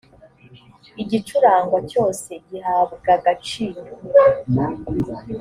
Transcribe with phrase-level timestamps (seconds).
[1.03, 3.81] igicurangwa cyose gihabwaagaciro.